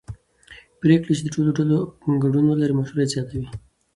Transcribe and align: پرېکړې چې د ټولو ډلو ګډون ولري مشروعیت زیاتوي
پرېکړې 0.81 1.13
چې 1.17 1.23
د 1.23 1.27
ټولو 1.35 1.49
ډلو 1.57 1.77
ګډون 2.23 2.45
ولري 2.47 2.73
مشروعیت 2.75 3.09
زیاتوي 3.13 3.45